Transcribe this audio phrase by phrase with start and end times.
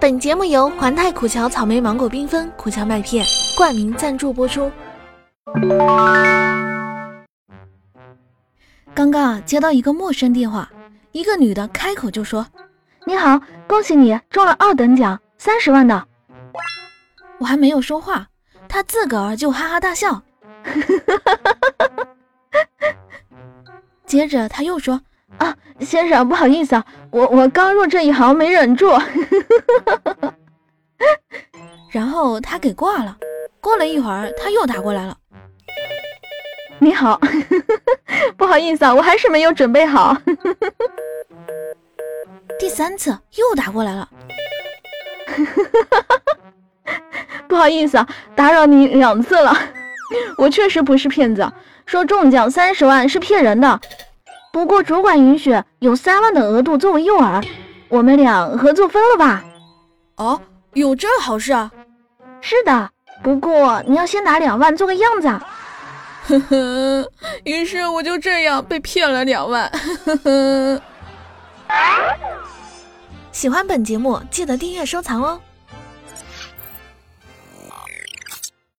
[0.00, 3.22] 本节目由环太苦荞草莓芒果缤纷苦荞麦片
[3.54, 4.72] 冠名赞助播出。
[8.94, 10.70] 刚刚啊，接到一个陌生电话，
[11.12, 12.46] 一个女的开口就说
[13.04, 16.08] ：“你好，恭喜你中了二等奖，三十万的。”
[17.38, 18.26] 我还没有说话，
[18.68, 20.22] 她自个儿就哈哈大笑。
[24.06, 25.02] 接着他又说
[25.38, 28.90] ：“啊，先生，不好意思啊，我我刚入这一行没忍住。
[31.90, 33.16] ”然后他给挂了。
[33.60, 35.16] 过了一会儿，他又打过来了。
[36.78, 37.20] 你好，
[38.38, 40.16] 不好意思啊，我还是没有准备好。
[42.58, 44.08] 第三次又打过来了。
[47.48, 49.54] 不好意思啊，打扰你两次了。
[50.38, 51.52] 我确实不是骗子，
[51.84, 53.80] 说中奖三十万是骗人的。
[54.52, 57.44] 不过主管允许有三万的额度作为诱饵，
[57.88, 59.44] 我们俩合作分了吧？
[60.16, 60.40] 哦，
[60.74, 61.70] 有这好事啊？
[62.40, 62.90] 是的，
[63.22, 65.28] 不过你要先拿两万做个样子。
[66.26, 67.10] 呵呵，
[67.44, 69.70] 于是我就这样被骗了两万。
[70.04, 70.82] 呵呵。
[73.32, 75.40] 喜欢本节目，记得订阅收藏哦。